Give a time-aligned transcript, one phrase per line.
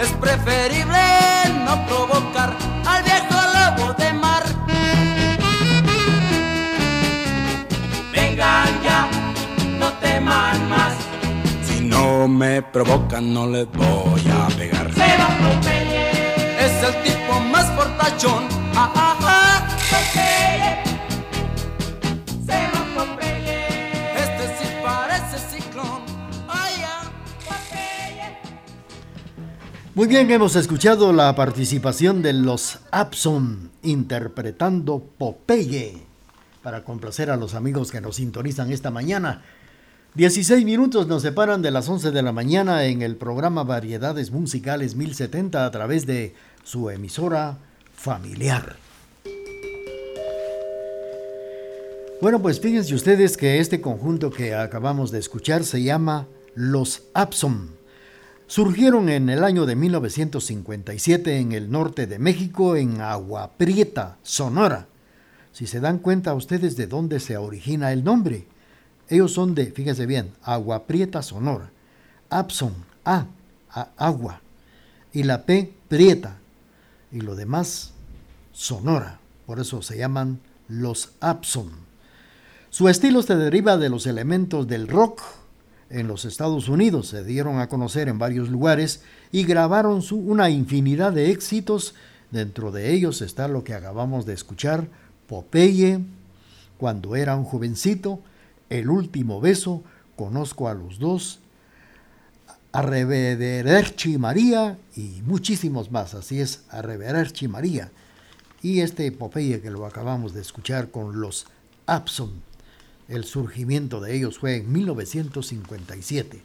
[0.00, 0.98] Es preferible
[1.64, 2.54] no provocar
[2.86, 4.42] al viejo lobo de mar.
[8.12, 9.08] Vengan ya,
[9.78, 10.94] no teman más.
[11.64, 14.92] Si no me provocan, no les voy a pegar.
[14.92, 16.10] Se va Popeye.
[16.66, 18.44] Es el tipo más fortachón.
[18.74, 19.33] Ah, ah, ah.
[30.04, 35.96] Muy bien, hemos escuchado la participación de los Abson interpretando Popeye
[36.62, 39.40] para complacer a los amigos que nos sintonizan esta mañana.
[40.12, 44.94] 16 minutos nos separan de las 11 de la mañana en el programa Variedades Musicales
[44.94, 47.56] 1070 a través de su emisora
[47.96, 48.76] familiar.
[52.20, 57.83] Bueno, pues fíjense ustedes que este conjunto que acabamos de escuchar se llama Los Abson.
[58.46, 64.86] Surgieron en el año de 1957 en el norte de México, en Agua Prieta, Sonora.
[65.52, 68.46] Si se dan cuenta ustedes de dónde se origina el nombre,
[69.08, 71.70] ellos son de, fíjense bien, Agua Prieta, Sonora.
[72.28, 72.74] Abson,
[73.04, 73.26] A,
[73.70, 74.40] a- agua.
[75.12, 76.38] Y la P, Prieta.
[77.12, 77.92] Y lo demás,
[78.52, 79.20] Sonora.
[79.46, 81.70] Por eso se llaman los Abson.
[82.70, 85.22] Su estilo se deriva de los elementos del rock
[85.90, 87.08] en los Estados Unidos.
[87.08, 89.02] Se dieron a conocer en varios lugares
[89.32, 91.94] y grabaron su- una infinidad de éxitos.
[92.30, 94.88] Dentro de ellos está lo que acabamos de escuchar,
[95.28, 96.00] Popeye,
[96.78, 98.20] cuando era un jovencito,
[98.70, 99.82] El último beso,
[100.16, 101.40] Conozco a los dos,
[102.72, 106.14] Arrevederci María y muchísimos más.
[106.14, 107.90] Así es, Arrevederci María.
[108.62, 111.46] Y este Popeye que lo acabamos de escuchar con los
[111.86, 112.32] Abson.
[113.08, 116.40] El surgimiento de ellos fue en 1957.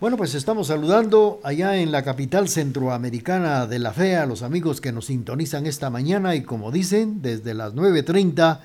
[0.00, 4.80] Bueno, pues estamos saludando allá en la capital centroamericana de la fe a los amigos
[4.80, 8.60] que nos sintonizan esta mañana y como dicen, desde las 9.30,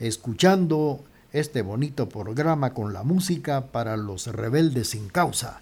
[0.00, 5.60] escuchando este bonito programa con la música para los rebeldes sin causa.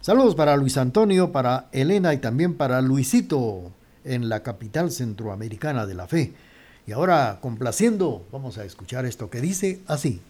[0.00, 3.72] Saludos para Luis Antonio, para Elena y también para Luisito
[4.04, 6.34] en la capital centroamericana de la fe.
[6.86, 10.20] Y ahora, complaciendo, vamos a escuchar esto que dice así.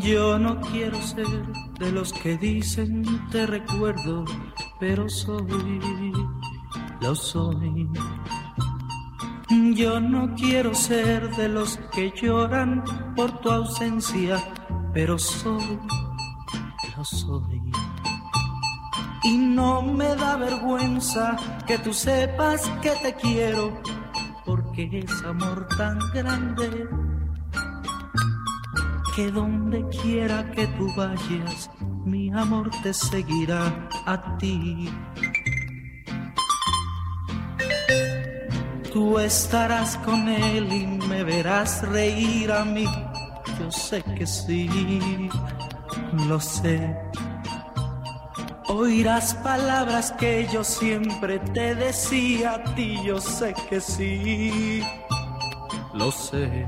[0.00, 1.26] Yo no quiero ser
[1.78, 4.24] de los que dicen te recuerdo,
[4.78, 5.80] pero soy,
[7.00, 7.88] lo soy.
[9.74, 12.82] Yo no quiero ser de los que lloran
[13.14, 14.42] por tu ausencia,
[14.92, 15.78] pero soy,
[16.96, 17.62] lo soy.
[19.24, 21.36] Y no me da vergüenza
[21.66, 23.80] que tú sepas que te quiero,
[24.44, 26.88] porque es amor tan grande
[29.14, 31.70] que donde quiera que tú vayas,
[32.04, 34.90] mi amor te seguirá a ti.
[38.92, 42.86] Tú estarás con él y me verás reír a mí.
[43.72, 45.30] Sé que sí,
[46.28, 46.94] lo sé.
[48.68, 54.82] Oirás palabras que yo siempre te decía a ti, yo sé que sí,
[55.94, 56.66] lo sé.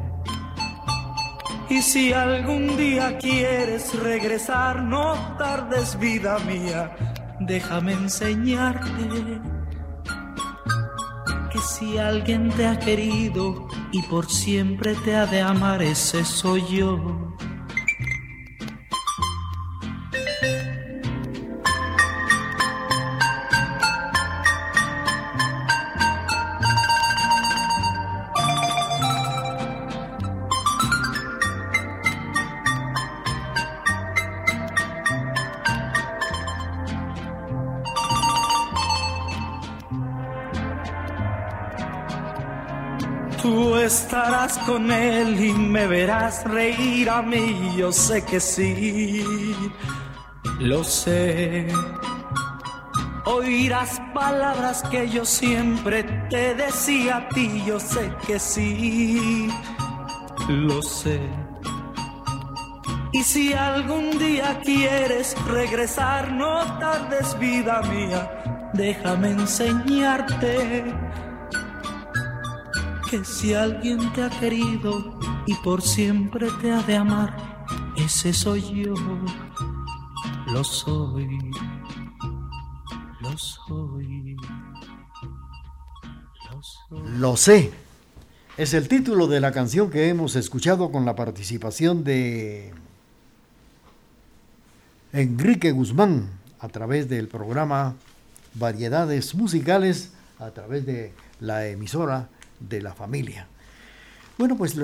[1.68, 6.96] Y si algún día quieres regresar, no tardes vida mía,
[7.40, 9.40] déjame enseñarte
[11.52, 16.64] que si alguien te ha querido y por siempre te ha de amar, ese soy
[16.66, 16.98] yo.
[44.66, 47.74] Con él y me verás reír a mí.
[47.76, 49.24] Yo sé que sí,
[50.60, 51.66] lo sé.
[53.26, 57.62] Oirás palabras que yo siempre te decía a ti.
[57.66, 59.48] Yo sé que sí,
[60.48, 61.20] lo sé.
[63.12, 70.84] Y si algún día quieres regresar, no tardes vida mía, déjame enseñarte
[73.22, 77.64] si alguien te ha querido y por siempre te ha de amar,
[77.96, 78.94] ese soy yo,
[80.48, 81.38] lo soy,
[83.20, 84.36] lo soy,
[86.50, 87.18] lo soy.
[87.18, 87.72] Lo sé.
[88.56, 92.72] Es el título de la canción que hemos escuchado con la participación de
[95.12, 97.94] Enrique Guzmán a través del programa
[98.54, 102.28] Variedades Musicales, a través de la emisora
[102.60, 103.46] de la familia.
[104.36, 104.76] Bueno, pues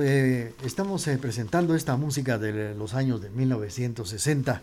[0.64, 4.62] estamos eh, presentando esta música de los años de 1960.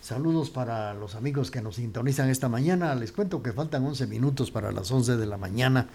[0.00, 2.94] Saludos para los amigos que nos sintonizan esta mañana.
[2.94, 5.88] Les cuento que faltan 11 minutos para las 11 de la mañana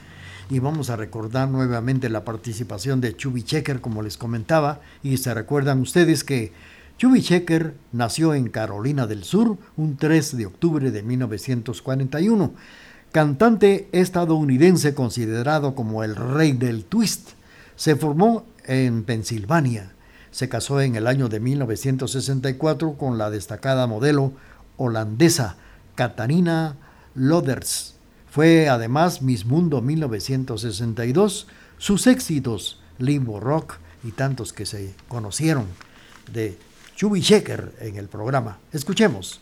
[0.49, 4.81] y vamos a recordar nuevamente la participación de Chubby Checker, como les comentaba.
[5.01, 6.51] Y se recuerdan ustedes que
[6.97, 12.53] Chubby Checker nació en Carolina del Sur un 3 de octubre de 1941
[13.15, 17.29] cantante estadounidense considerado como el rey del twist.
[17.77, 19.93] Se formó en Pensilvania.
[20.31, 24.33] Se casó en el año de 1964 con la destacada modelo
[24.75, 25.55] holandesa
[25.95, 26.75] Katarina
[27.13, 27.95] Loders.
[28.29, 31.47] Fue además Miss Mundo 1962.
[31.77, 35.67] Sus éxitos, Limbo Rock y tantos que se conocieron
[36.33, 36.57] de
[36.97, 38.57] Chubby Checker en el programa.
[38.73, 39.39] Escuchemos.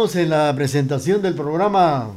[0.00, 2.08] En la presentación del programa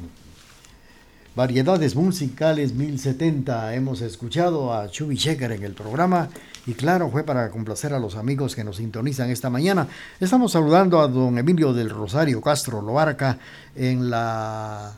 [1.36, 3.76] Variedades Musicales 1070.
[3.76, 6.30] Hemos escuchado a Chubi Checker en el programa
[6.66, 9.90] y claro, fue para complacer a los amigos que nos sintonizan esta mañana.
[10.22, 13.38] Estamos saludando a don Emilio del Rosario Castro Loarca
[13.76, 14.94] en la...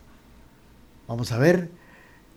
[1.08, 1.70] Vamos a ver,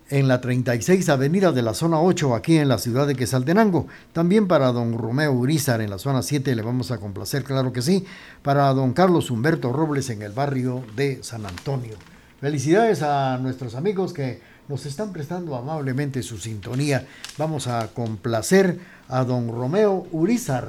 [0.09, 3.87] en la 36 Avenida de la zona 8, aquí en la ciudad de Quesaltenango.
[4.13, 7.81] También para don Romeo Urizar en la zona 7 le vamos a complacer, claro que
[7.81, 8.05] sí.
[8.41, 11.95] Para don Carlos Humberto Robles en el barrio de San Antonio.
[12.41, 17.05] Felicidades a nuestros amigos que nos están prestando amablemente su sintonía.
[17.37, 20.67] Vamos a complacer a don Romeo Urizar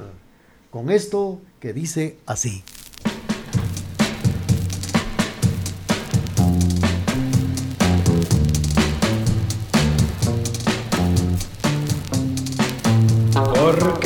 [0.70, 2.62] con esto que dice así.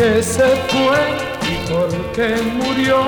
[0.04, 1.00] Porque se fue
[1.50, 3.06] y porque murió,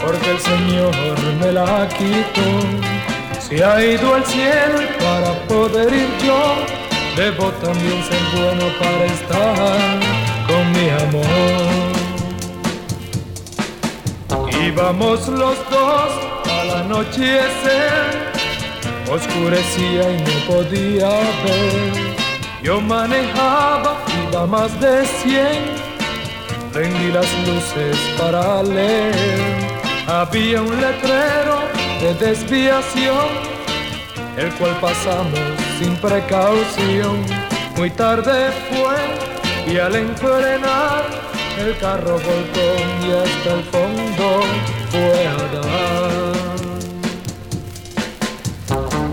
[0.00, 0.94] porque el Señor
[1.40, 2.48] me la quitó.
[3.40, 6.54] Se ha ido al cielo para poder ir yo,
[7.16, 9.98] debo también ser bueno para estar
[10.46, 11.90] con mi amor.
[14.64, 16.12] Íbamos los dos
[16.60, 18.30] al anochecer,
[19.10, 21.08] oscurecía y no podía
[21.42, 22.14] ver.
[22.62, 23.96] Yo manejaba
[24.36, 25.77] a más de cien.
[26.78, 29.12] Prendí las luces para leer.
[30.06, 31.58] Había un letrero
[32.00, 33.26] de desviación,
[34.36, 35.40] el cual pasamos
[35.80, 37.26] sin precaución.
[37.76, 38.94] Muy tarde fue
[39.72, 41.04] y al enfrenar
[41.58, 42.68] el carro volcó
[43.04, 44.44] y hasta el fondo
[44.92, 46.36] fue a dar.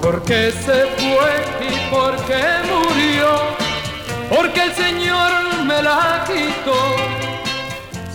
[0.04, 1.32] ¿Por qué se fue
[1.68, 3.56] y por qué murió?
[4.30, 5.32] porque el Señor
[5.66, 7.15] me la quitó.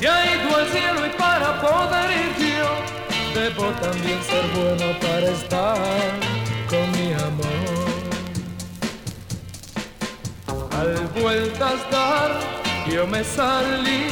[0.01, 5.29] Se ha ido al cielo y para poder ir yo, debo también ser bueno para
[5.29, 5.77] estar
[6.71, 7.91] con mi amor.
[10.73, 12.31] Al vueltas dar,
[12.91, 14.07] yo me salí,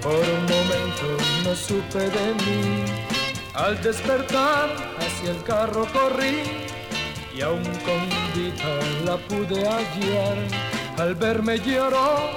[0.00, 2.82] por un momento no supe de mí.
[3.52, 6.44] Al despertar hacia el carro corrí
[7.36, 8.72] y aún con vida
[9.04, 10.38] la pude hallar
[10.96, 12.30] al verme lloró,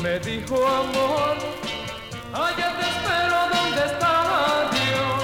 [0.00, 1.51] me dijo amor,
[2.34, 4.14] allá te espero donde está
[4.72, 5.20] Dios.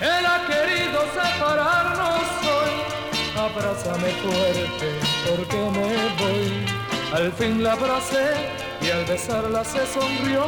[0.00, 2.24] Él ha querido separarnos
[2.54, 2.74] hoy,
[3.38, 4.88] abrázame fuerte
[5.28, 5.90] porque me
[6.22, 6.80] voy.
[7.12, 8.34] Al fin la abracé
[8.80, 10.46] y al besarla se sonrió,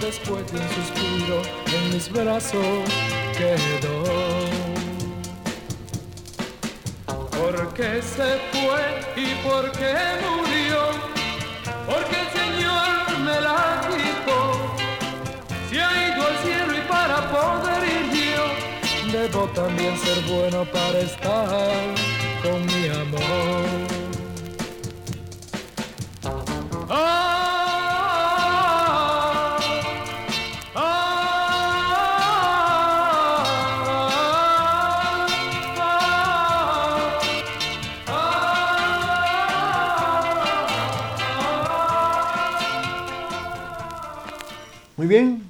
[0.00, 2.88] después de un suspiro en mis brazos
[3.36, 4.04] quedó.
[7.30, 8.82] ¿Por qué se fue
[9.16, 11.14] y por qué murió?
[11.86, 13.83] Porque el Señor me la
[19.28, 21.94] debo también ser bueno para estar
[22.42, 23.64] con mi amor.
[26.90, 27.50] Ah,
[44.96, 45.43] Muy bien.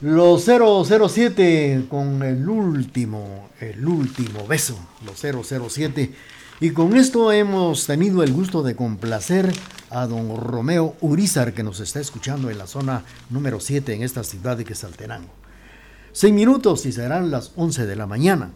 [0.00, 6.14] Los 007 con el último, el último beso, los 007.
[6.60, 9.52] Y con esto hemos tenido el gusto de complacer
[9.90, 14.22] a don Romeo Urizar que nos está escuchando en la zona número 7 en esta
[14.22, 15.32] ciudad de Quesaltenango.
[16.12, 18.50] Seis minutos y serán las 11 de la mañana.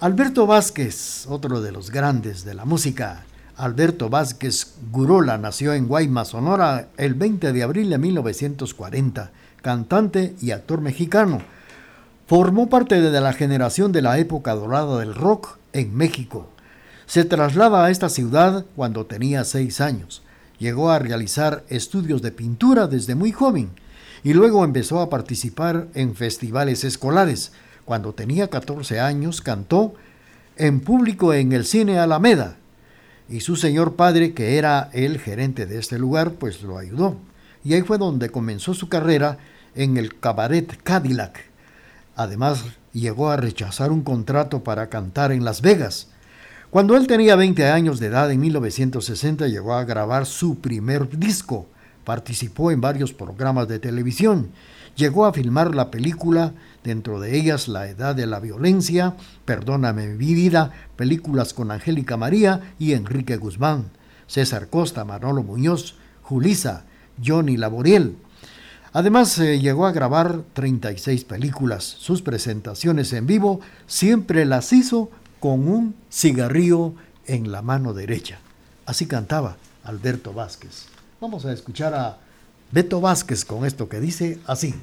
[0.00, 3.26] Alberto Vázquez, otro de los grandes de la música,
[3.58, 9.32] Alberto Vázquez Gurola nació en Guaymas, Sonora, el 20 de abril de 1940,
[9.66, 11.42] cantante y actor mexicano.
[12.28, 16.48] Formó parte de la generación de la época dorada del rock en México.
[17.06, 20.22] Se traslada a esta ciudad cuando tenía seis años.
[20.60, 23.70] Llegó a realizar estudios de pintura desde muy joven
[24.22, 27.50] y luego empezó a participar en festivales escolares.
[27.84, 29.94] Cuando tenía 14 años cantó
[30.54, 32.54] en público en el cine Alameda
[33.28, 37.16] y su señor padre, que era el gerente de este lugar, pues lo ayudó.
[37.64, 39.38] Y ahí fue donde comenzó su carrera
[39.76, 41.44] en el cabaret Cadillac.
[42.16, 46.08] Además, llegó a rechazar un contrato para cantar en Las Vegas.
[46.70, 51.66] Cuando él tenía 20 años de edad, en 1960, llegó a grabar su primer disco.
[52.04, 54.50] Participó en varios programas de televisión.
[54.96, 59.14] Llegó a filmar la película dentro de ellas La Edad de la Violencia,
[59.44, 63.90] Perdóname mi vida, películas con Angélica María y Enrique Guzmán,
[64.26, 66.84] César Costa, Manolo Muñoz, Julisa,
[67.22, 68.16] Johnny Laboriel.
[68.92, 71.84] Además, eh, llegó a grabar 36 películas.
[71.84, 76.94] Sus presentaciones en vivo siempre las hizo con un cigarrillo
[77.26, 78.38] en la mano derecha.
[78.86, 80.86] Así cantaba Alberto Vázquez.
[81.20, 82.18] Vamos a escuchar a
[82.70, 84.74] Beto Vázquez con esto que dice así.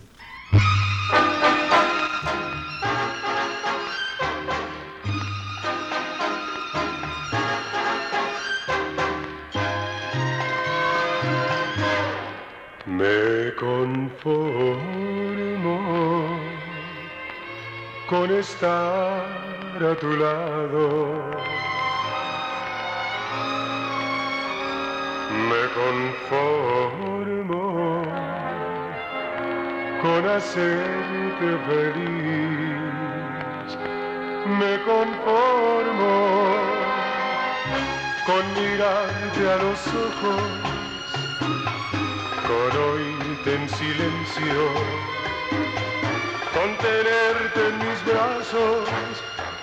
[12.86, 14.53] Me conformo
[18.10, 19.24] con estar
[19.81, 21.13] a tu lado.
[25.50, 27.63] Me conformo
[30.01, 32.74] con hacerte feliz.
[34.60, 36.15] Me conformo
[38.25, 40.43] con mirarte a los ojos,
[42.48, 44.71] con oírte en silencio,
[46.53, 48.88] con tenerte en mis brazos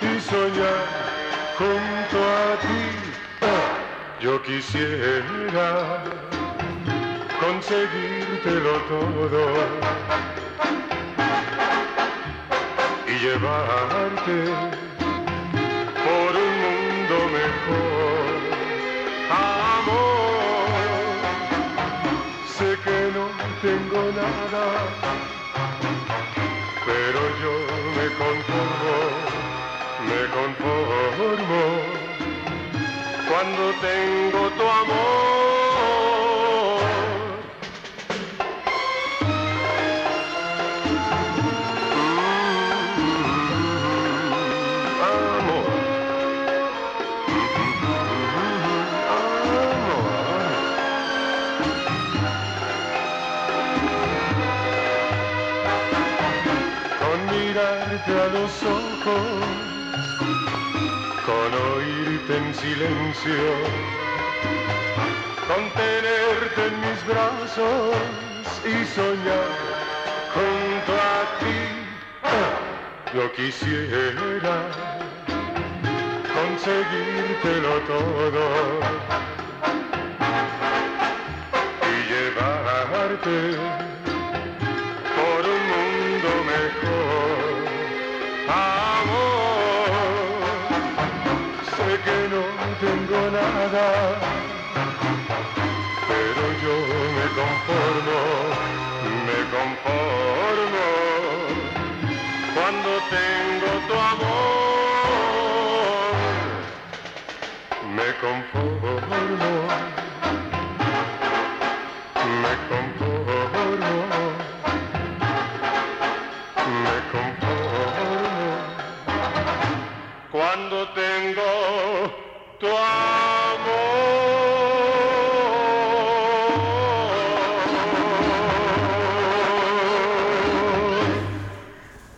[0.01, 0.85] y soñar
[1.57, 2.85] junto a ti.
[4.21, 6.03] Yo quisiera
[7.39, 9.43] conseguírtelo todo
[13.07, 14.37] y llevarte
[16.05, 18.21] por un mundo mejor.
[26.85, 27.53] Pero yo
[27.97, 28.95] me conformo,
[30.09, 31.61] me conformo
[33.29, 35.40] cuando tengo tu amor.
[62.33, 63.43] En silencio,
[65.47, 67.95] con tenerte en mis brazos
[68.63, 69.51] y soñar
[70.33, 71.59] junto a ti.
[73.13, 74.55] Yo quisiera
[76.33, 78.43] conseguírtelo todo
[81.89, 83.90] y llevarte
[96.07, 96.75] pero yo
[97.15, 98.19] me conformo,
[99.27, 100.87] me conformo
[102.53, 104.31] cuando tengo tu amor.
[107.95, 109.51] Me conformo,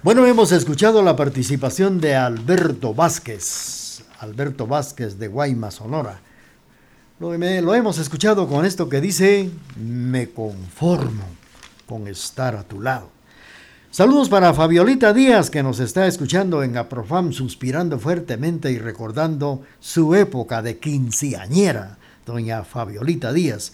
[0.04, 6.20] Bueno, hemos escuchado la participación de Alberto Vázquez, Alberto Vázquez de Guaymas, Sonora.
[7.22, 11.24] Lo, lo hemos escuchado con esto que dice, me conformo
[11.88, 13.12] con estar a tu lado.
[13.92, 20.16] Saludos para Fabiolita Díaz, que nos está escuchando en Aprofam, suspirando fuertemente y recordando su
[20.16, 23.72] época de quinceañera, doña Fabiolita Díaz.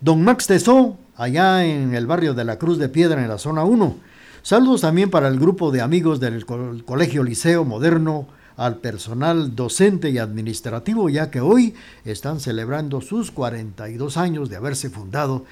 [0.00, 3.64] Don Max Tesó, allá en el barrio de la Cruz de Piedra, en la zona
[3.64, 4.11] 1.
[4.42, 8.26] Saludos también para el grupo de amigos del Co- Colegio Liceo Moderno,
[8.56, 11.74] al personal docente y administrativo, ya que hoy
[12.04, 15.44] están celebrando sus 42 años de haberse fundado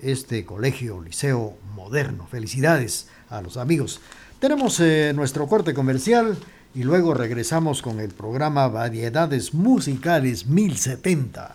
[0.00, 2.26] este Colegio Liceo Moderno.
[2.30, 4.00] Felicidades a los amigos.
[4.40, 6.36] Tenemos eh, nuestro corte comercial
[6.74, 11.54] y luego regresamos con el programa Variedades Musicales 1070.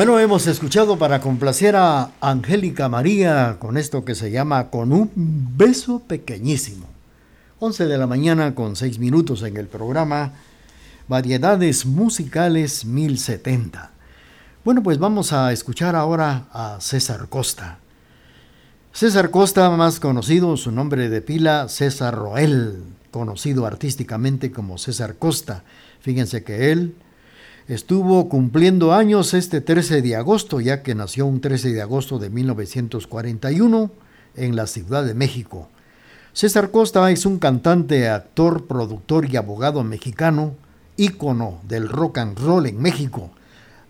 [0.00, 5.10] Bueno, hemos escuchado para complacer a Angélica María con esto que se llama Con un
[5.14, 6.86] beso pequeñísimo.
[7.58, 10.32] 11 de la mañana con 6 minutos en el programa
[11.06, 13.90] Variedades Musicales 1070.
[14.64, 17.76] Bueno, pues vamos a escuchar ahora a César Costa.
[18.94, 25.62] César Costa, más conocido, su nombre de pila, César Roel, conocido artísticamente como César Costa.
[26.00, 26.94] Fíjense que él
[27.74, 32.28] estuvo cumpliendo años este 13 de agosto, ya que nació un 13 de agosto de
[32.28, 33.92] 1941
[34.34, 35.68] en la Ciudad de México.
[36.32, 40.54] César Costa es un cantante, actor, productor y abogado mexicano,
[40.96, 43.30] ícono del rock and roll en México,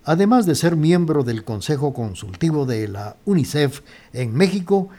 [0.05, 3.81] además de ser miembro del Consejo Consultivo de la UNICEF
[4.13, 4.91] en México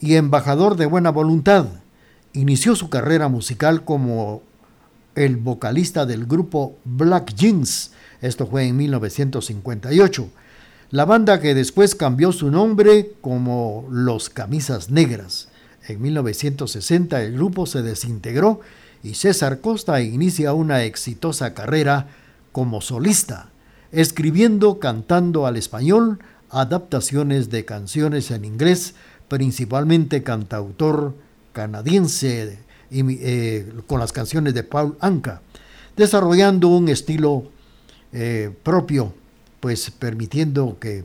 [0.00, 1.66] y embajador de buena voluntad.
[2.32, 4.40] Inició su carrera musical como
[5.14, 7.92] el vocalista del grupo Black Jeans,
[8.26, 10.28] esto fue en 1958.
[10.90, 15.48] La banda que después cambió su nombre como Los Camisas Negras.
[15.86, 18.60] En 1960 el grupo se desintegró
[19.02, 22.08] y César Costa inicia una exitosa carrera
[22.52, 23.50] como solista,
[23.92, 28.94] escribiendo, cantando al español, adaptaciones de canciones en inglés,
[29.28, 31.14] principalmente cantautor
[31.52, 32.58] canadiense
[32.90, 35.42] eh, con las canciones de Paul Anka,
[35.96, 37.52] desarrollando un estilo
[38.16, 39.12] eh, propio,
[39.58, 41.04] pues permitiendo que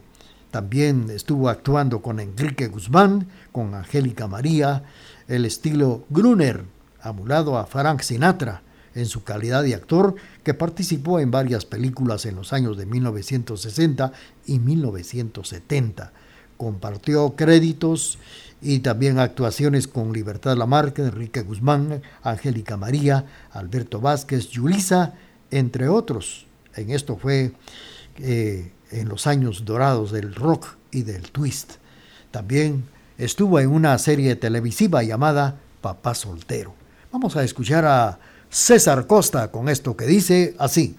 [0.52, 4.84] también estuvo actuando con Enrique Guzmán, con Angélica María,
[5.28, 6.64] el estilo Gruner,
[7.02, 8.62] amulado a Frank Sinatra
[8.94, 14.12] en su calidad de actor, que participó en varias películas en los años de 1960
[14.46, 16.12] y 1970.
[16.58, 18.20] Compartió créditos
[18.62, 25.16] y también actuaciones con Libertad Lamarque, Enrique Guzmán, Angélica María, Alberto Vázquez, Yulisa,
[25.50, 26.49] entre otros.
[26.80, 27.52] En esto fue
[28.20, 31.74] eh, en los años dorados del rock y del twist.
[32.32, 32.86] También
[33.18, 36.74] estuvo en una serie televisiva llamada Papá Soltero.
[37.12, 40.98] Vamos a escuchar a César Costa con esto que dice así.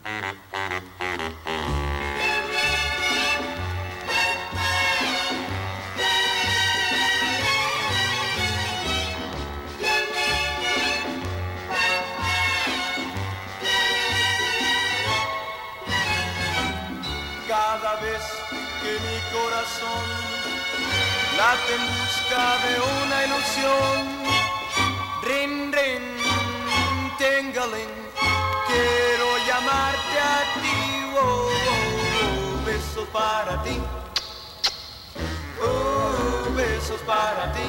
[37.11, 37.69] Para ti.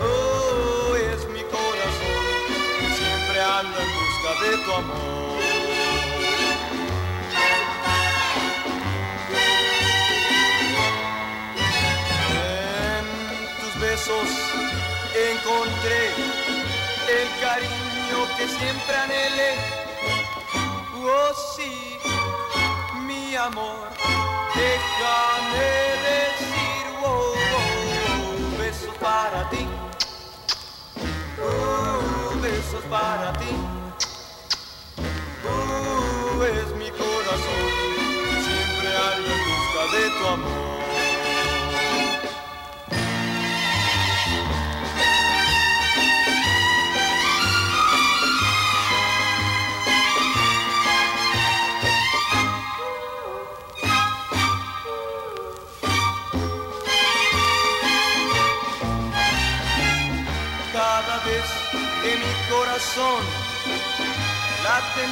[0.00, 2.24] Oh, es mi corazón,
[2.98, 5.40] siempre anda en busca de tu amor.
[12.96, 13.04] En
[13.60, 14.28] tus besos
[15.30, 16.02] encontré
[17.18, 19.52] el cariño que siempre anhelé.
[21.06, 21.98] Oh, sí,
[23.06, 23.86] mi amor,
[24.56, 25.66] déjame
[26.04, 26.23] decir,
[32.74, 33.56] besos para ti.
[35.46, 37.70] Oh, es mi corazón,
[38.44, 40.73] siempre anda en busca de tu amor.
[62.84, 63.24] Corazón
[64.62, 65.04] late.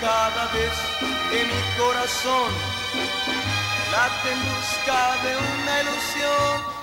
[0.00, 0.72] Cada vez
[1.30, 2.50] que mi corazón
[3.92, 6.75] late en busca de una ilusión.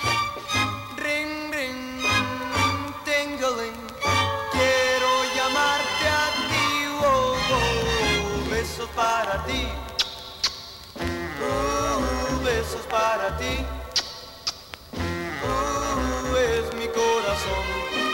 [11.41, 13.65] Oh, besos para ti.
[15.45, 17.65] Oh, es mi corazón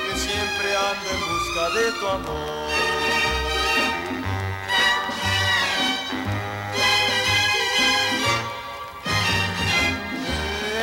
[0.05, 2.69] que siempre anda en busca de tu amor.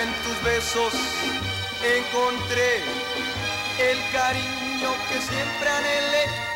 [0.00, 0.92] En tus besos
[1.82, 2.82] encontré
[3.80, 6.46] el cariño que siempre anhelé.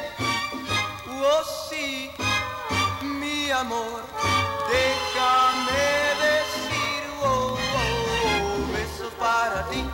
[3.52, 4.02] Amor,
[4.70, 5.82] déjame
[6.22, 9.84] decir, oh, oh, oh, besos para ti.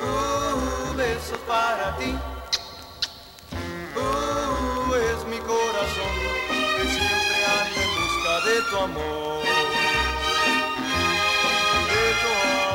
[0.00, 2.16] Oh, besos para ti.
[3.96, 6.12] Oh, es mi corazón
[6.76, 9.42] que siempre anda en busca de tu amor.
[11.88, 12.71] De tu amor.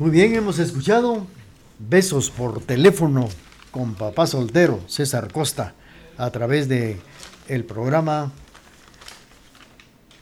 [0.00, 1.26] Muy bien, hemos escuchado
[1.78, 3.28] Besos por teléfono
[3.70, 5.74] con papá soltero, César Costa,
[6.16, 6.98] a través de
[7.48, 8.32] el programa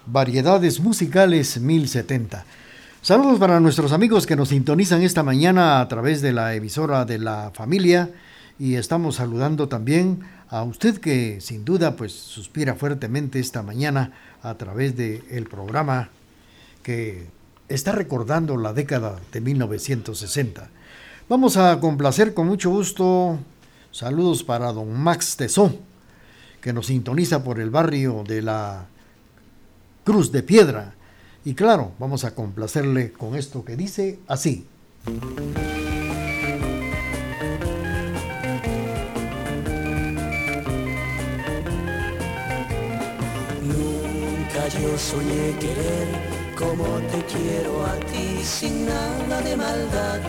[0.04, 2.44] Variedades Musicales 1070.
[3.02, 7.18] Saludos para nuestros amigos que nos sintonizan esta mañana a través de la emisora de
[7.20, 8.10] la familia
[8.58, 14.10] y estamos saludando también a usted que sin duda pues suspira fuertemente esta mañana
[14.42, 16.08] a través del el programa
[16.82, 17.38] que
[17.68, 20.68] está recordando la década de 1960.
[21.28, 23.38] Vamos a complacer con mucho gusto.
[23.90, 25.74] Saludos para don Max Tesó,
[26.61, 28.87] que nos sintoniza por el barrio de la
[30.04, 30.94] Cruz de Piedra.
[31.44, 34.66] Y claro, vamos a complacerle con esto que dice así.
[43.62, 50.21] Nunca yo soñé querer como te quiero a ti sin nada de maldad,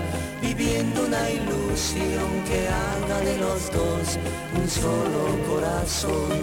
[0.41, 4.19] viviendo una ilusión que haga de los dos
[4.55, 6.37] un solo corazón.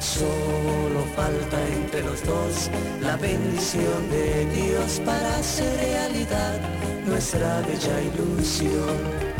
[0.00, 2.70] Solo falta entre los dos
[3.02, 6.58] la bendición de Dios para hacer realidad
[7.06, 9.35] nuestra bella ilusión.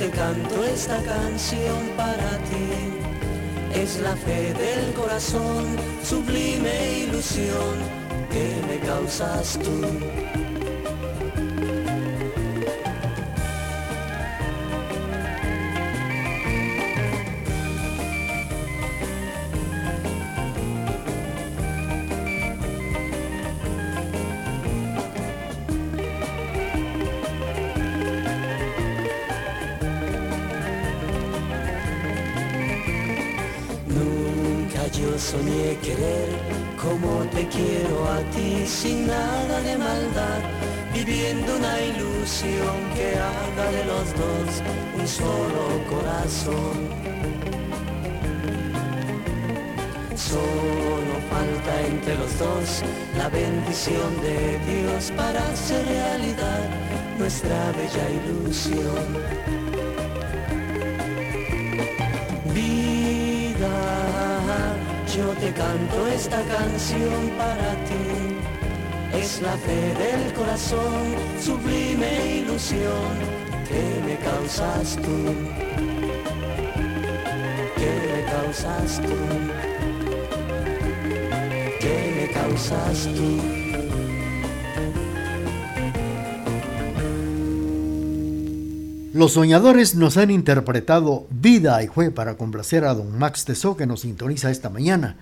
[0.00, 3.78] Te canto esta canción para ti.
[3.78, 7.76] Es la fe del corazón, sublime ilusión
[8.30, 10.39] que me causas tú.
[38.40, 40.40] Ti sin nada de maldad,
[40.94, 44.48] viviendo una ilusión que haga de los dos
[44.98, 46.76] un solo corazón.
[50.30, 52.82] Solo falta entre los dos
[53.18, 54.38] la bendición de
[54.70, 56.62] Dios para hacer realidad
[57.18, 59.06] nuestra bella ilusión.
[62.54, 63.76] Vida,
[65.14, 68.29] yo te canto esta canción para ti.
[69.14, 75.18] Es la fe del corazón, sublime ilusión que me causas tú.
[77.76, 79.16] Que me causas tú.
[81.80, 83.60] Que me causas tú.
[89.12, 93.86] Los soñadores nos han interpretado Vida y fue para complacer a don Max Tessó que
[93.86, 95.16] nos sintoniza esta mañana.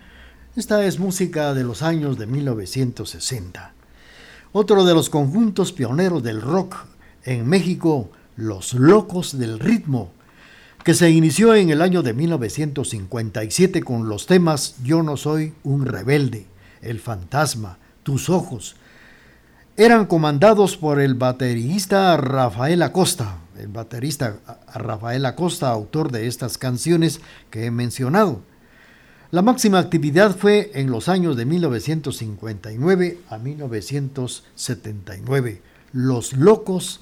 [0.56, 3.77] Esta es música de los años de 1960.
[4.60, 6.74] Otro de los conjuntos pioneros del rock
[7.22, 10.10] en México, Los Locos del Ritmo,
[10.82, 15.86] que se inició en el año de 1957 con los temas Yo no soy un
[15.86, 16.48] rebelde,
[16.82, 18.74] El fantasma, Tus ojos.
[19.76, 24.38] Eran comandados por el baterista Rafael Acosta, el baterista
[24.74, 27.20] Rafael Acosta, autor de estas canciones
[27.52, 28.42] que he mencionado.
[29.30, 35.60] La máxima actividad fue en los años de 1959 a 1979.
[35.92, 37.00] Los locos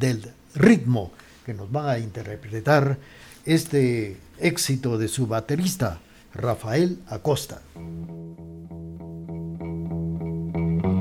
[0.00, 1.12] del ritmo,
[1.46, 2.98] que nos van a interpretar
[3.44, 6.00] este éxito de su baterista,
[6.34, 7.62] Rafael Acosta.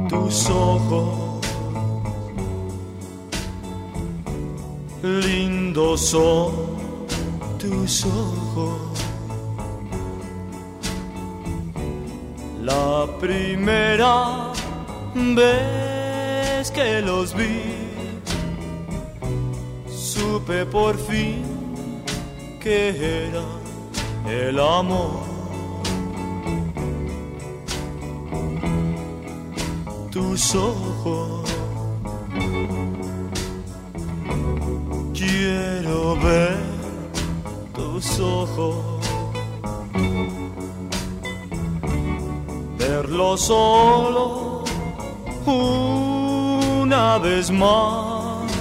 [0.07, 1.47] Tus ojos,
[5.01, 6.51] lindos son
[7.57, 9.08] tus ojos
[12.69, 14.53] La primera
[15.15, 17.63] vez que los vi,
[19.87, 21.41] supe por fin
[22.61, 22.79] que
[23.27, 23.45] era
[24.27, 25.23] el amor.
[30.11, 31.49] Tus ojos,
[35.13, 36.59] quiero ver
[37.73, 38.98] tus ojos
[43.37, 44.63] solo
[45.45, 48.51] una vez más.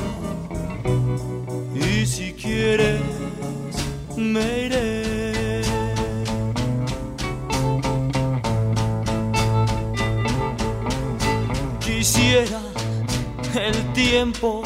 [1.75, 3.01] Y si quieres,
[4.17, 5.63] me iré.
[11.81, 12.61] Quisiera
[13.55, 14.63] el tiempo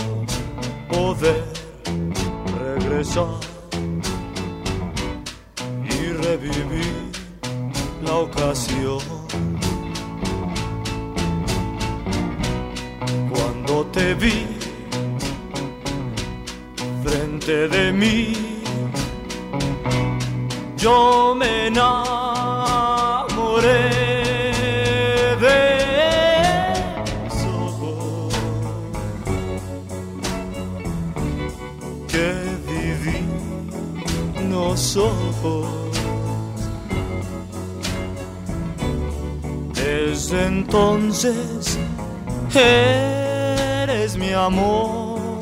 [44.04, 45.40] es mi amor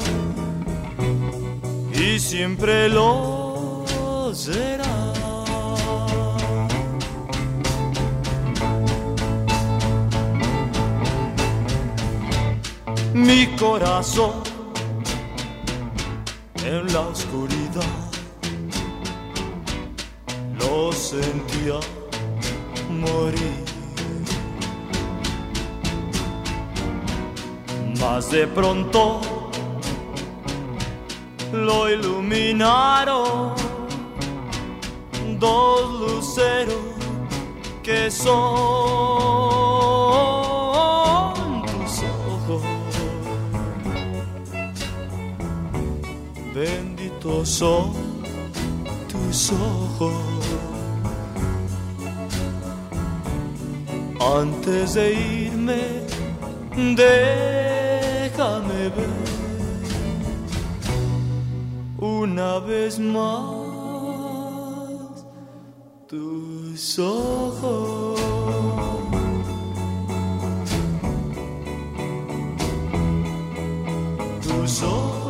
[1.94, 3.86] y siempre lo
[4.34, 4.84] será.
[13.14, 14.42] Mi corazón
[16.64, 17.96] en la oscuridad
[20.58, 21.80] lo sentía
[22.90, 23.69] morir.
[28.12, 29.20] Mas de pronto
[31.52, 33.54] lo iluminaron
[35.38, 36.74] dos luceros
[37.84, 38.34] que son
[41.62, 42.62] tus ojos.
[46.52, 47.92] Benditos son
[49.08, 50.12] tus ojos.
[54.20, 55.82] Antes de irme,
[56.96, 57.59] de
[62.40, 63.50] una vez más
[66.08, 68.18] tus ojos.
[74.42, 75.20] Tus ojos.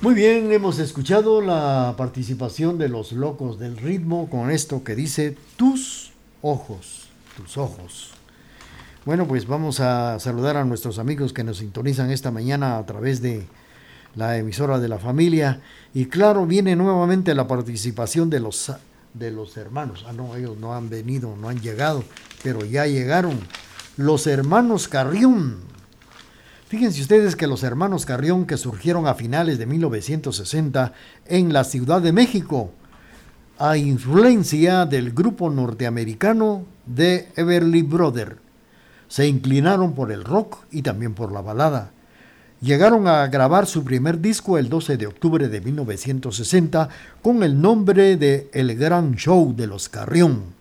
[0.00, 5.36] Muy bien, hemos escuchado la participación de los locos del ritmo con esto que dice
[5.56, 5.97] tus
[6.42, 8.10] ojos, tus ojos.
[9.04, 13.22] Bueno, pues vamos a saludar a nuestros amigos que nos sintonizan esta mañana a través
[13.22, 13.46] de
[14.14, 15.60] la emisora de la familia.
[15.94, 18.72] Y claro, viene nuevamente la participación de los,
[19.14, 20.04] de los hermanos.
[20.06, 22.04] Ah, no, ellos no han venido, no han llegado,
[22.42, 23.38] pero ya llegaron.
[23.96, 25.58] Los hermanos Carrión.
[26.68, 30.92] Fíjense ustedes que los hermanos Carrión que surgieron a finales de 1960
[31.26, 32.72] en la Ciudad de México,
[33.58, 38.36] a influencia del grupo norteamericano de Everly Brother,
[39.08, 41.90] se inclinaron por el rock y también por la balada.
[42.60, 46.88] Llegaron a grabar su primer disco el 12 de octubre de 1960
[47.22, 50.56] con el nombre de El Gran Show de los Carrión.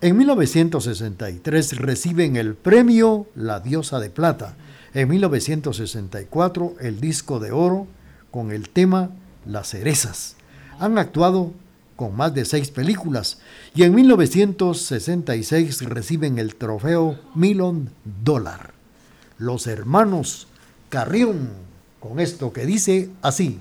[0.00, 4.56] En 1963 reciben el premio La Diosa de Plata.
[4.94, 7.86] En 1964 el disco de oro
[8.30, 9.10] con el tema
[9.46, 10.36] Las Cerezas.
[10.78, 11.52] Han actuado
[12.00, 13.36] con más de seis películas
[13.74, 17.90] y en 1966 reciben el trofeo Million
[18.24, 18.72] Dollar.
[19.36, 20.46] Los hermanos
[20.88, 21.50] Carrión,
[22.00, 23.60] con esto que dice así.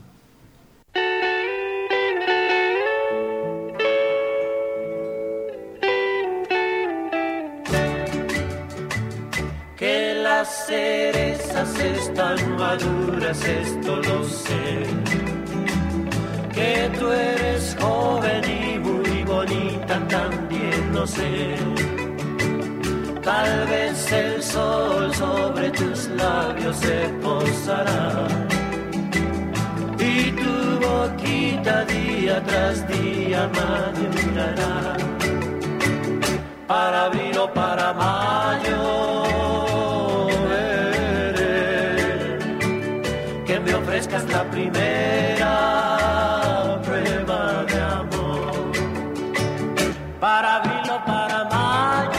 [9.76, 15.29] Que las cerezas están maduras, esto lo sé.
[16.54, 21.56] Que tú eres joven y muy bonita, también lo sé.
[23.24, 28.28] Tal vez el sol sobre tus labios se posará.
[30.00, 34.98] Y tu boquita día tras día madurará.
[36.68, 39.24] Para abril o para mayo,
[43.46, 44.89] que me ofrezcas la primera
[50.20, 52.19] Para abril para mayo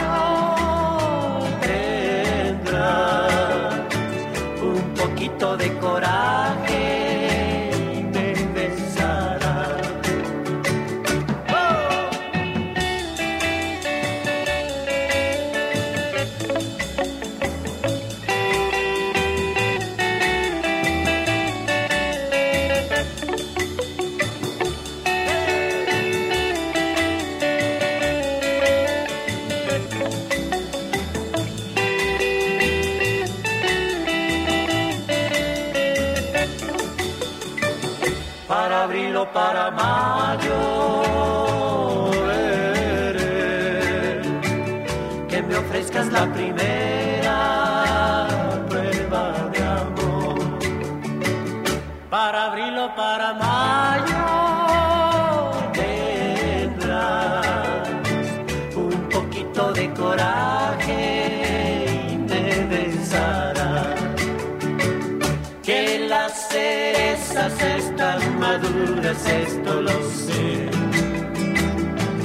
[69.11, 70.71] maduras, esto lo sé.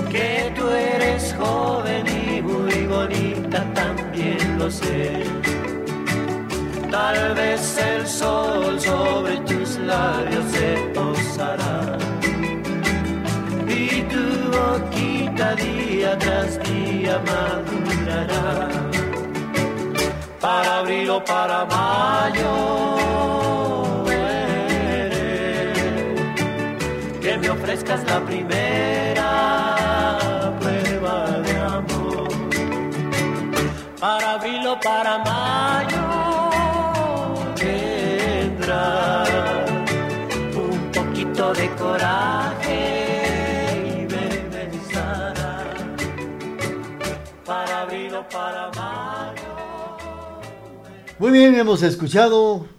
[0.10, 5.24] Que tú eres joven y muy bonita, también lo sé.
[6.92, 11.98] Tal vez el sol sobre tus labios se posará
[13.68, 14.24] y tu
[14.56, 18.70] boquita día tras día madurará
[20.40, 22.95] para abril o para mayo.
[27.76, 29.32] Ofrezcas la primera
[30.60, 32.30] prueba de amor.
[34.00, 36.06] Para abril o para mayo
[37.56, 39.30] tendrás
[40.56, 42.80] un poquito de coraje
[43.88, 45.66] y besarás.
[47.46, 49.98] Para abril o para mayo.
[51.20, 52.75] Muy bien, hemos escuchado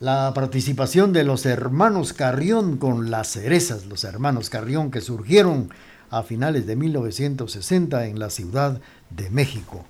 [0.00, 5.70] la participación de los hermanos Carrión con las cerezas, los hermanos Carrión que surgieron
[6.10, 8.80] a finales de 1960 en la Ciudad
[9.10, 9.84] de México.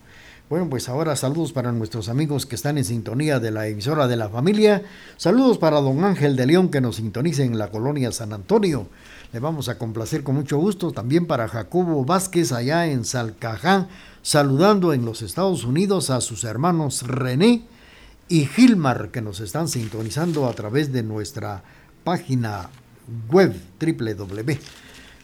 [0.51, 4.17] Bueno, pues ahora saludos para nuestros amigos que están en sintonía de la emisora de
[4.17, 4.83] la familia.
[5.17, 8.87] Saludos para don Ángel de León que nos sintoniza en la colonia San Antonio.
[9.33, 10.93] Le vamos a complacer con mucho gusto.
[10.93, 13.89] También para Jacobo Vázquez allá en Salcajá,
[14.21, 17.65] saludando en los Estados Unidos a sus hermanos René
[18.29, 21.63] y Gilmar que nos están sintonizando a través de nuestra
[22.05, 22.71] página
[23.31, 24.59] web www.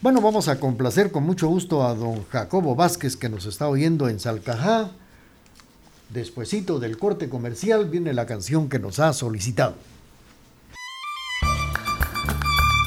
[0.02, 4.08] Bueno, vamos a complacer con mucho gusto a don Jacobo Vázquez que nos está oyendo
[4.08, 4.90] en Salcajá.
[6.08, 9.76] Despuésito del corte comercial viene la canción que nos ha solicitado.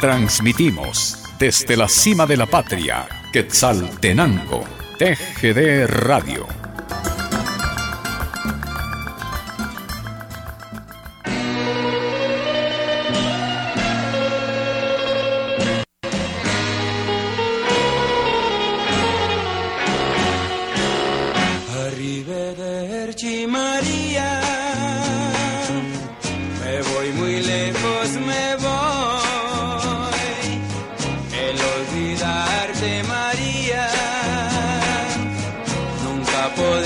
[0.02, 4.64] Transmitimos desde la cima de la patria, Quetzaltenango,
[4.98, 6.63] TGD Radio.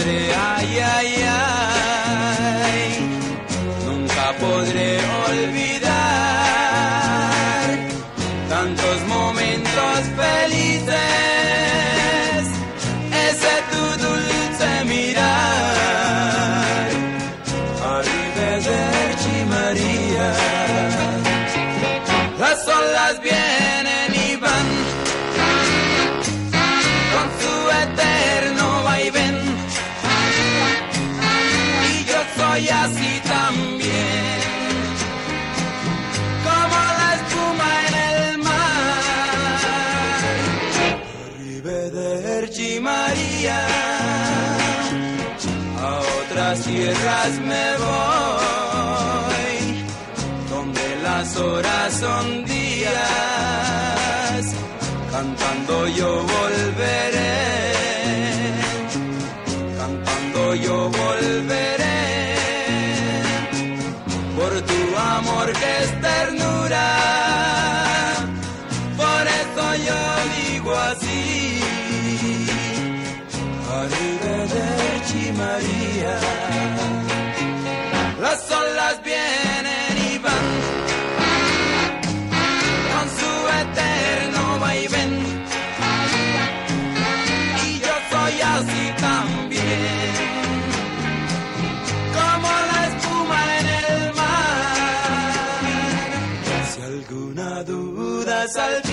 [0.09, 1.26] Ay, ay, ay.
[47.41, 49.55] Me voy,
[50.49, 52.93] donde las horas son días,
[55.11, 57.35] cantando yo volveré,
[59.77, 62.35] cantando yo volveré,
[64.35, 66.87] por tu amor que es ternura,
[68.95, 70.01] por eso yo
[70.35, 71.61] digo así.
[73.79, 76.46] Arrivederci María.
[98.55, 98.86] al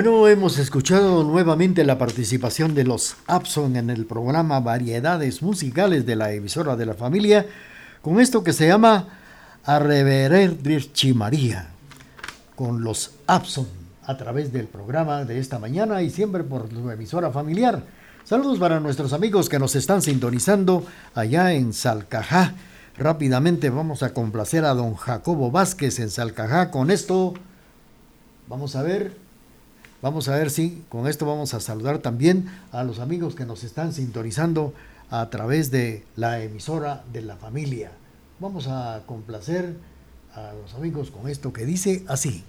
[0.00, 6.14] Bueno, hemos escuchado nuevamente la participación de los Abson en el programa Variedades Musicales de
[6.14, 7.46] la emisora de la familia,
[8.00, 9.08] con esto que se llama
[9.64, 11.70] Arrevererchi María,
[12.54, 13.66] con los Abson
[14.04, 17.82] a través del programa de esta mañana y siempre por su emisora familiar.
[18.22, 20.86] Saludos para nuestros amigos que nos están sintonizando
[21.16, 22.54] allá en Salcajá.
[22.96, 27.34] Rápidamente vamos a complacer a don Jacobo Vázquez en Salcajá con esto.
[28.46, 29.27] Vamos a ver,
[30.00, 33.64] Vamos a ver si con esto vamos a saludar también a los amigos que nos
[33.64, 34.72] están sintonizando
[35.10, 37.90] a través de la emisora de la familia.
[38.38, 39.76] Vamos a complacer
[40.34, 42.44] a los amigos con esto que dice así.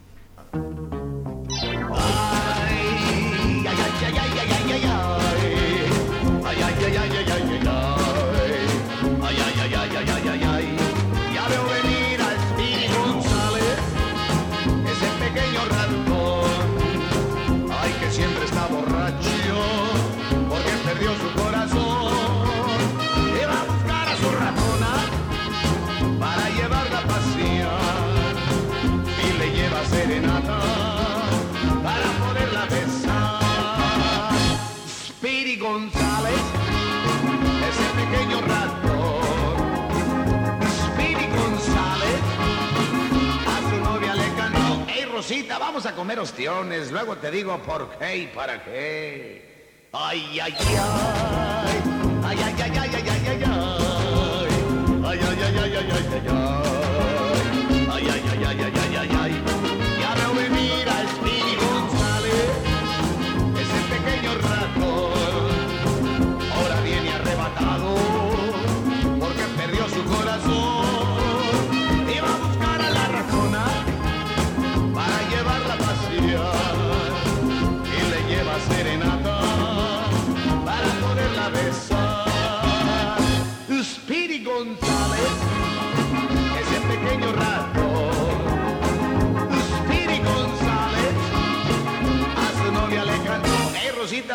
[45.60, 46.92] Vamos a comer ostiones.
[46.92, 49.88] Luego te digo por qué y para qué.
[49.94, 50.76] Ay, ay, ay.
[52.24, 53.44] Ay, ay, ay, ay, ay, ay, ay.
[55.06, 56.89] Ay, ay, ay, ay, ay, ay, ay.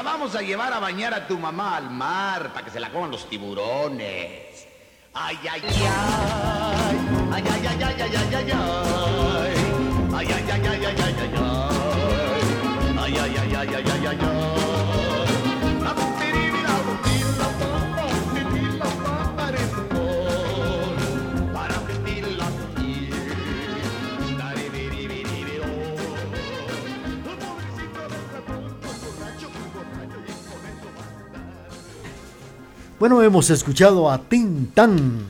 [0.02, 3.10] Vamos a llevar a bañar a tu mamá al mar para que se la coman
[3.10, 4.66] los tiburones.
[5.12, 5.82] Ay, ay, ay.
[7.32, 8.52] Ay, ay, ay, ay, ay, ay, ay.
[10.12, 11.34] Ay, ay, ay, ay, ay, ay, ay.
[12.98, 15.23] Ay, ay, ay, ay, ay, ay, ay.
[33.04, 35.26] Bueno, hemos escuchado a Tintán,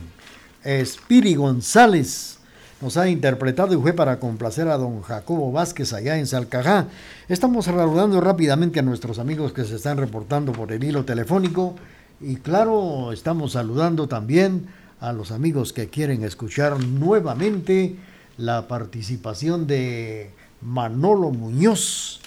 [0.64, 2.38] Spiri González.
[2.80, 6.86] Nos ha interpretado y fue para complacer a don Jacobo Vázquez allá en Salcajá.
[7.28, 11.74] Estamos saludando rápidamente a nuestros amigos que se están reportando por el hilo telefónico.
[12.20, 14.68] Y claro, estamos saludando también
[15.00, 17.96] a los amigos que quieren escuchar nuevamente
[18.36, 20.30] la participación de
[20.62, 22.20] Manolo Muñoz,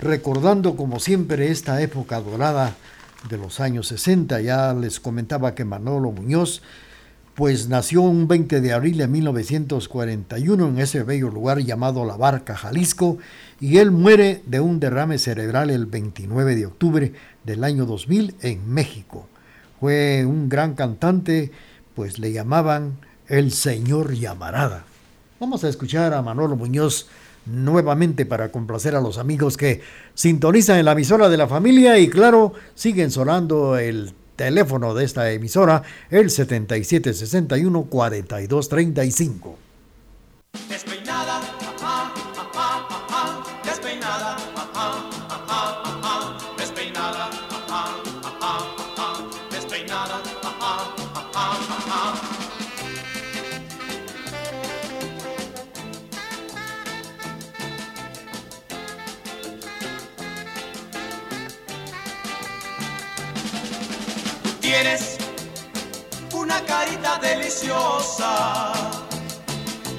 [0.00, 2.74] recordando como siempre esta época dorada
[3.28, 4.40] de los años 60.
[4.40, 6.62] Ya les comentaba que Manolo Muñoz
[7.34, 12.54] pues nació un 20 de abril de 1941 en ese bello lugar llamado La Barca,
[12.54, 13.18] Jalisco,
[13.58, 17.12] y él muere de un derrame cerebral el 29 de octubre
[17.44, 19.26] del año 2000 en México.
[19.80, 21.50] Fue un gran cantante,
[21.94, 22.98] pues le llamaban
[23.28, 24.84] el señor Llamarada.
[25.40, 27.08] Vamos a escuchar a Manolo Muñoz
[27.46, 29.80] nuevamente para complacer a los amigos que
[30.14, 35.30] sintonizan en la emisora de la familia y claro, siguen sonando el teléfono de esta
[35.30, 37.88] emisora, el 7761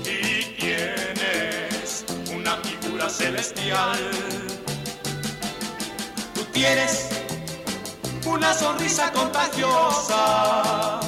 [0.05, 2.05] y tienes
[2.35, 3.99] una figura celestial.
[6.33, 7.09] Tú tienes
[8.25, 10.99] una sonrisa contagiosa,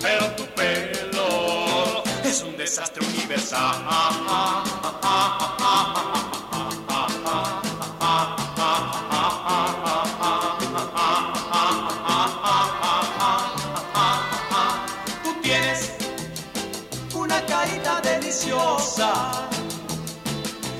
[0.00, 3.70] pero tu pelo es un desastre universal.
[17.20, 19.48] Una carita deliciosa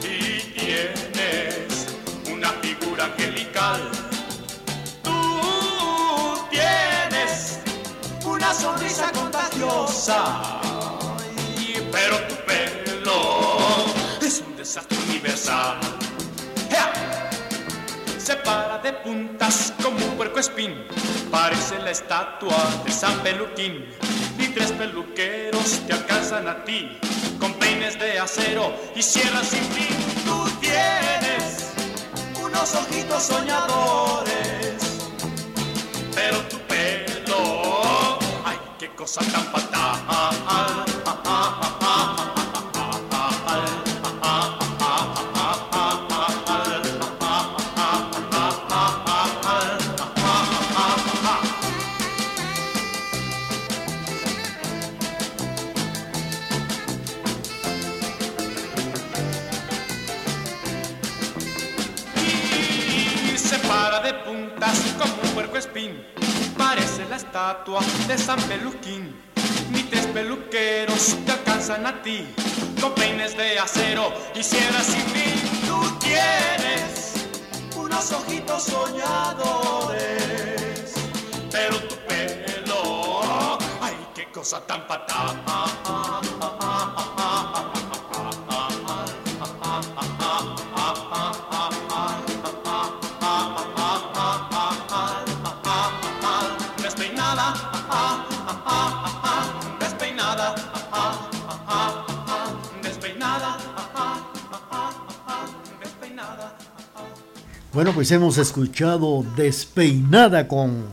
[0.02, 1.86] y tienes
[2.32, 3.90] una figura angelical.
[5.02, 7.58] Tú tienes
[8.24, 10.60] una sonrisa contagiosa,
[11.92, 13.46] pero tu pelo
[14.22, 15.78] es un desastre universal.
[16.70, 17.30] ¡Ea!
[18.18, 20.86] Se para de puntas como un puerco espín,
[21.30, 23.84] parece la estatua de San Peluquín.
[24.54, 26.98] Tres peluqueros te alcanzan a ti,
[27.38, 29.96] con peines de acero y sierras sin fin.
[30.24, 31.70] Tú tienes
[32.44, 34.74] unos ojitos soñadores,
[36.14, 39.49] pero tu pelo, ay, qué cosa tan
[66.56, 69.14] Parece la estatua de San Peluquín.
[69.70, 72.26] Ni tres peluqueros te alcanzan a ti,
[72.80, 75.34] con peines de acero y sierras sin fin.
[75.68, 77.26] Tú tienes
[77.76, 80.00] unos ojitos soñadores,
[81.50, 85.44] pero tu pelo, ay, qué cosa tan fatal.
[107.72, 110.86] Bueno, pues hemos escuchado Despeinada con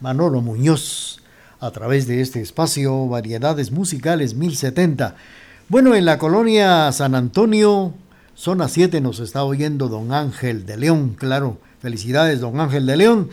[0.00, 1.20] Manolo Muñoz
[1.60, 5.14] a través de este espacio Variedades Musicales 1070.
[5.68, 7.94] Bueno, en la colonia San Antonio,
[8.34, 11.58] zona 7, nos está oyendo don Ángel de León, claro.
[11.80, 13.28] Felicidades, don Ángel de León.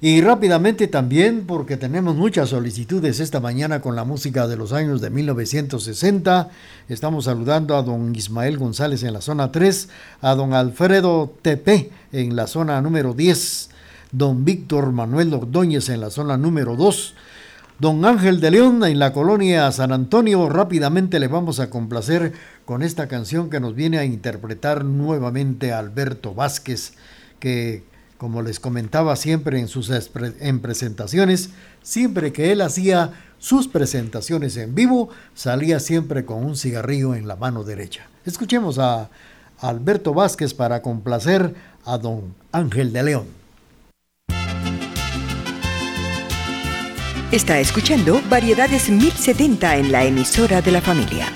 [0.00, 5.00] Y rápidamente también, porque tenemos muchas solicitudes esta mañana con la música de los años
[5.00, 6.50] de 1960,
[6.90, 9.88] estamos saludando a don Ismael González en la zona 3,
[10.20, 13.70] a don Alfredo Tepe en la zona número 10,
[14.12, 17.14] don Víctor Manuel Ordóñez en la zona número 2,
[17.78, 20.50] don Ángel de León en la colonia San Antonio.
[20.50, 22.34] Rápidamente le vamos a complacer
[22.66, 26.92] con esta canción que nos viene a interpretar nuevamente Alberto Vázquez,
[27.40, 29.90] que como les comentaba siempre en sus
[30.40, 31.50] en presentaciones,
[31.82, 37.36] siempre que él hacía sus presentaciones en vivo, salía siempre con un cigarrillo en la
[37.36, 38.06] mano derecha.
[38.24, 39.10] Escuchemos a
[39.60, 41.54] Alberto Vázquez para complacer
[41.84, 43.26] a don Ángel de León.
[47.32, 51.26] Está escuchando Variedades 1070 en la emisora de la familia.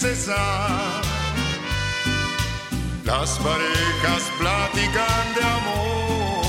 [0.00, 1.02] Cesar.
[3.04, 6.44] Las parejas platican de amor,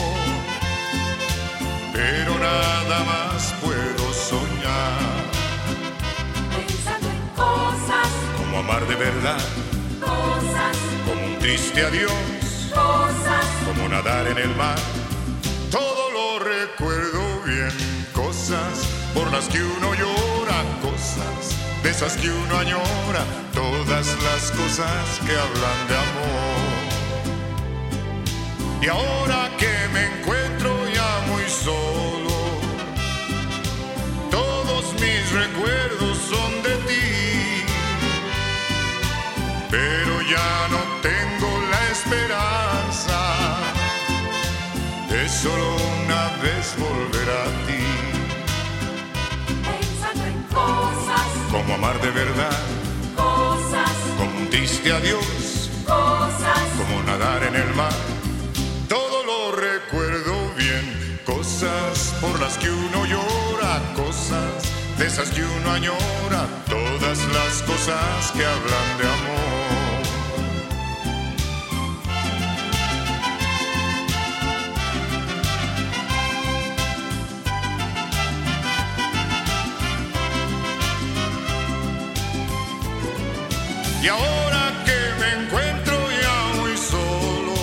[1.91, 5.25] pero nada más puedo soñar.
[6.55, 9.41] Pensando en cosas, Como amar de verdad,
[9.99, 13.45] cosas, como un triste adiós, cosas.
[13.65, 14.79] como nadar en el mar.
[15.69, 17.73] Todo lo recuerdo bien,
[18.13, 21.50] cosas por las que uno llora, cosas
[21.83, 23.23] de esas que uno añora,
[23.53, 26.81] todas las cosas que hablan de amor.
[28.81, 32.35] Y ahora que me encuentro ya muy solo,
[34.29, 37.63] todos mis recuerdos son de ti,
[39.69, 43.19] pero ya no tengo la esperanza
[45.09, 47.70] de solo una vez volver a ti.
[51.51, 52.57] Como amar de verdad,
[53.15, 56.63] cosas, como un triste adiós, cosas.
[56.77, 57.93] como nadar en el mar.
[58.87, 64.63] Todo lo recuerdo bien, cosas por las que uno llora, cosas
[64.97, 69.60] de esas que uno añora, todas las cosas que hablan de amor.
[84.03, 87.53] Y ahora que me encuentro ya muy solo,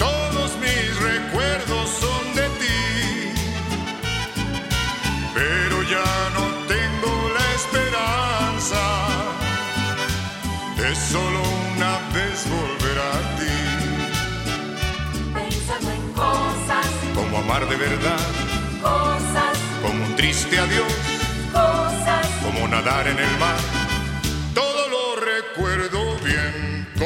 [0.00, 3.34] todos mis recuerdos son de ti,
[5.32, 8.82] pero ya no tengo la esperanza
[10.76, 11.40] de solo
[11.76, 13.58] una vez volver a ti,
[15.34, 18.26] Pensando en cosas, como amar de verdad,
[18.82, 20.92] cosas, como un triste adiós,
[21.52, 22.26] cosas.
[22.42, 23.71] como nadar en el mar.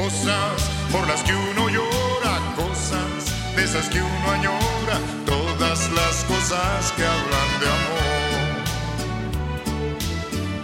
[0.01, 6.91] Cosas por las que uno llora, cosas de esas que uno añora, todas las cosas
[6.95, 8.07] que hablan de amor.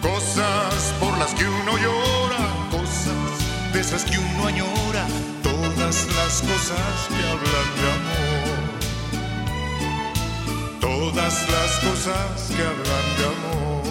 [0.02, 3.32] Cosas por las que uno llora, cosas
[3.74, 5.06] de esas que uno añora,
[5.42, 8.62] todas las cosas que hablan de amor.
[10.80, 13.83] Todas las cosas que hablan de amor.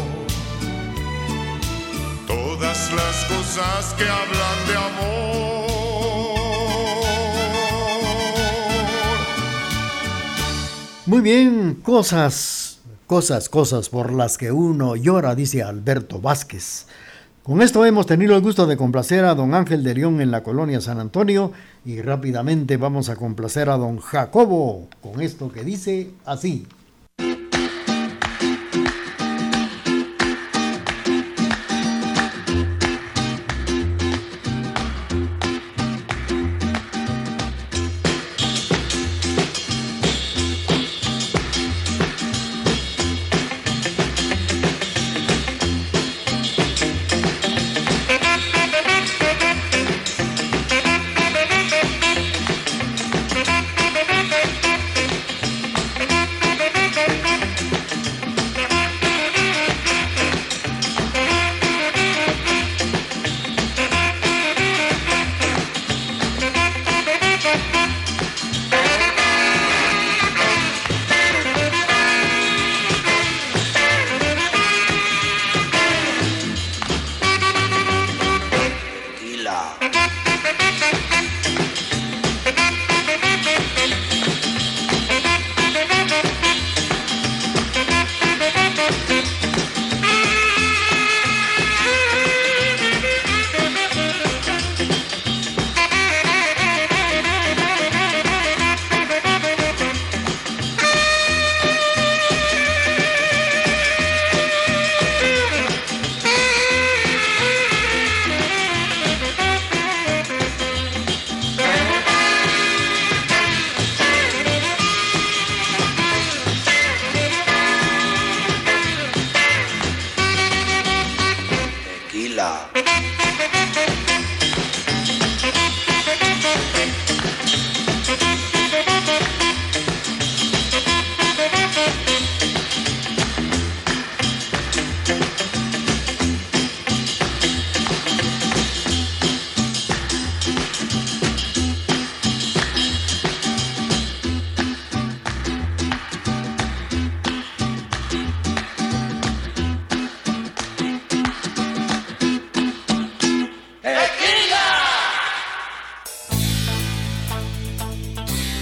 [2.62, 5.66] Todas las cosas que hablan de amor.
[11.06, 16.86] Muy bien, cosas, cosas, cosas por las que uno llora, dice Alberto Vázquez.
[17.42, 20.44] Con esto hemos tenido el gusto de complacer a don Ángel de León en la
[20.44, 21.50] colonia San Antonio
[21.84, 26.68] y rápidamente vamos a complacer a don Jacobo con esto que dice así.